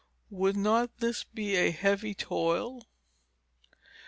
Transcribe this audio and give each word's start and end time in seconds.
Would 0.31 0.57
not 0.57 0.97
this 0.97 1.25
be 1.25 1.55
a 1.57 1.69
heavy 1.69 2.15
toil? 2.15 2.87